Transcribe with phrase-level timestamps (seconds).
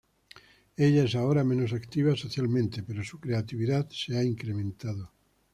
[0.79, 5.11] Ella es ahora menos activa socialmente, pero su creatividad se ha incrementado.